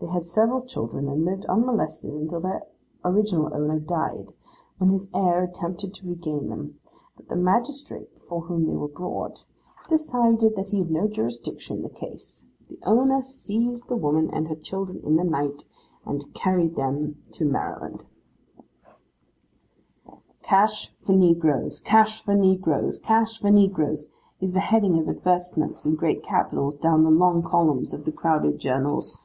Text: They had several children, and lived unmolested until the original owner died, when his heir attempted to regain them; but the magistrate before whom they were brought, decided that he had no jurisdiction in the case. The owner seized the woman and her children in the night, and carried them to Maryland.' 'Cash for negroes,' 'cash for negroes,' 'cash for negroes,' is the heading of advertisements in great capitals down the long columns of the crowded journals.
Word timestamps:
They 0.00 0.06
had 0.06 0.26
several 0.26 0.62
children, 0.62 1.06
and 1.08 1.24
lived 1.24 1.44
unmolested 1.46 2.14
until 2.14 2.40
the 2.40 2.62
original 3.04 3.52
owner 3.52 3.78
died, 3.78 4.32
when 4.78 4.88
his 4.90 5.10
heir 5.14 5.42
attempted 5.42 5.92
to 5.94 6.08
regain 6.08 6.48
them; 6.48 6.78
but 7.16 7.28
the 7.28 7.36
magistrate 7.36 8.12
before 8.14 8.42
whom 8.42 8.66
they 8.66 8.74
were 8.76 8.88
brought, 8.88 9.46
decided 9.88 10.54
that 10.56 10.68
he 10.70 10.78
had 10.78 10.90
no 10.90 11.08
jurisdiction 11.08 11.78
in 11.78 11.82
the 11.82 11.88
case. 11.90 12.46
The 12.68 12.78
owner 12.84 13.20
seized 13.20 13.88
the 13.88 13.96
woman 13.96 14.30
and 14.30 14.48
her 14.48 14.54
children 14.54 15.00
in 15.04 15.16
the 15.16 15.24
night, 15.24 15.68
and 16.06 16.32
carried 16.32 16.74
them 16.76 17.22
to 17.32 17.44
Maryland.' 17.44 18.04
'Cash 20.42 20.94
for 21.02 21.12
negroes,' 21.12 21.80
'cash 21.80 22.22
for 22.22 22.34
negroes,' 22.34 22.98
'cash 22.98 23.40
for 23.40 23.50
negroes,' 23.50 24.10
is 24.40 24.54
the 24.54 24.60
heading 24.60 24.98
of 24.98 25.08
advertisements 25.08 25.84
in 25.84 25.96
great 25.96 26.22
capitals 26.22 26.76
down 26.78 27.04
the 27.04 27.10
long 27.10 27.42
columns 27.42 27.92
of 27.92 28.04
the 28.06 28.12
crowded 28.12 28.58
journals. 28.58 29.20